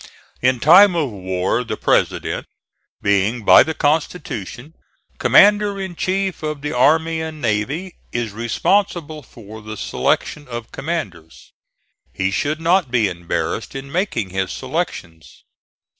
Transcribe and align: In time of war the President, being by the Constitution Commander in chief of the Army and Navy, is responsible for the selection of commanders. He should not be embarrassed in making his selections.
In 0.41 0.59
time 0.59 0.95
of 0.95 1.11
war 1.11 1.63
the 1.63 1.77
President, 1.77 2.47
being 3.03 3.45
by 3.45 3.61
the 3.61 3.75
Constitution 3.75 4.73
Commander 5.19 5.79
in 5.79 5.95
chief 5.95 6.41
of 6.41 6.61
the 6.63 6.71
Army 6.73 7.21
and 7.21 7.39
Navy, 7.39 7.93
is 8.11 8.31
responsible 8.31 9.21
for 9.21 9.61
the 9.61 9.77
selection 9.77 10.47
of 10.47 10.71
commanders. 10.71 11.53
He 12.11 12.31
should 12.31 12.59
not 12.59 12.89
be 12.89 13.09
embarrassed 13.09 13.75
in 13.75 13.91
making 13.91 14.31
his 14.31 14.51
selections. 14.51 15.43